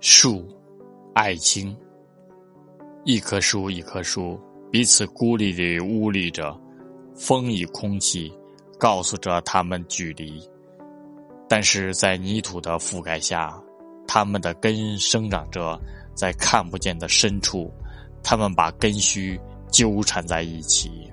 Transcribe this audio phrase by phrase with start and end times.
[0.00, 0.46] 树，
[1.14, 1.74] 爱情。
[3.04, 4.38] 一棵树，一棵树，
[4.70, 6.54] 彼此孤立地孤立着，
[7.14, 8.30] 风与空气
[8.78, 10.42] 告诉着它们距离。
[11.48, 13.58] 但是在泥土的覆盖下，
[14.06, 15.80] 它们的根生长着
[16.14, 17.72] 在看不见的深处，
[18.22, 19.40] 它们把根须
[19.70, 21.05] 纠缠在一起。